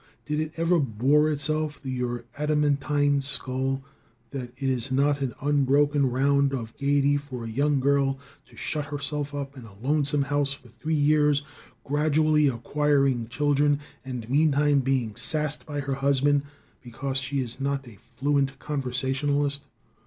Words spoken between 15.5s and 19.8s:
by her husband because she is not a fluent conversationalist?